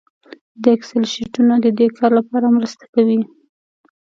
د 0.61 0.63
اکسل 0.75 1.03
شیټونه 1.13 1.55
د 1.61 1.67
دې 1.79 1.87
کار 1.97 2.11
لپاره 2.19 2.53
مرسته 2.57 2.83
کوي 2.93 3.19